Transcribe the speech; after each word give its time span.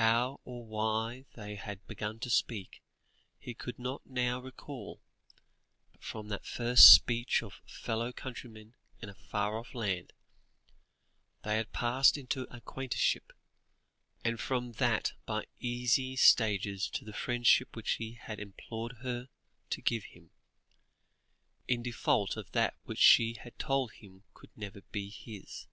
How 0.00 0.40
or 0.44 0.64
why 0.66 1.24
they 1.36 1.54
had 1.54 1.86
begun 1.86 2.18
to 2.18 2.30
speak, 2.30 2.82
he 3.38 3.54
could 3.54 3.78
not 3.78 4.04
now 4.04 4.40
recall, 4.40 5.00
but 5.92 6.02
from 6.02 6.26
that 6.30 6.44
first 6.44 6.92
speech 6.92 7.44
of 7.44 7.62
fellow 7.64 8.12
countrymen 8.12 8.74
in 9.00 9.08
a 9.08 9.14
far 9.14 9.56
off 9.56 9.72
land, 9.72 10.12
they 11.44 11.58
had 11.58 11.70
passed 11.70 12.18
into 12.18 12.52
acquaintanceship, 12.52 13.32
and 14.24 14.40
from 14.40 14.72
that 14.82 15.12
by 15.26 15.46
easy 15.60 16.16
stages 16.16 16.88
to 16.90 17.04
the 17.04 17.12
friendship 17.12 17.76
which 17.76 17.92
he 17.92 18.14
had 18.14 18.40
implored 18.40 18.96
her 19.02 19.28
to 19.70 19.80
give 19.80 20.06
him, 20.06 20.30
in 21.68 21.84
default 21.84 22.36
of 22.36 22.50
that 22.50 22.74
which 22.82 22.98
she 22.98 23.34
had 23.34 23.56
told 23.60 23.92
him 23.92 24.24
could 24.34 24.50
never 24.56 24.80
be 24.90 25.08
his. 25.08 25.68